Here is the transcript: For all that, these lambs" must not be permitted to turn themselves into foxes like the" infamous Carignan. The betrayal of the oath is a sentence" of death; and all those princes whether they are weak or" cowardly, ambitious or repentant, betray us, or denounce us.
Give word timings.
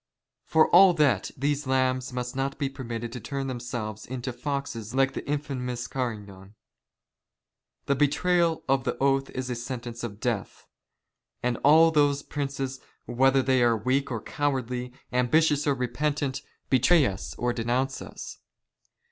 For 0.45 0.67
all 0.71 0.95
that, 0.95 1.29
these 1.37 1.67
lambs" 1.67 2.11
must 2.11 2.35
not 2.35 2.57
be 2.57 2.69
permitted 2.69 3.13
to 3.13 3.19
turn 3.19 3.45
themselves 3.45 4.03
into 4.07 4.33
foxes 4.33 4.95
like 4.95 5.13
the" 5.13 5.23
infamous 5.29 5.85
Carignan. 5.85 6.55
The 7.85 7.93
betrayal 7.93 8.63
of 8.67 8.83
the 8.83 8.97
oath 8.97 9.29
is 9.29 9.51
a 9.51 9.55
sentence" 9.55 10.03
of 10.03 10.19
death; 10.19 10.65
and 11.43 11.57
all 11.57 11.91
those 11.91 12.23
princes 12.23 12.79
whether 13.05 13.43
they 13.43 13.61
are 13.61 13.77
weak 13.77 14.09
or" 14.09 14.19
cowardly, 14.23 14.91
ambitious 15.13 15.67
or 15.67 15.75
repentant, 15.75 16.41
betray 16.71 17.05
us, 17.05 17.35
or 17.35 17.53
denounce 17.53 18.01
us. 18.01 18.39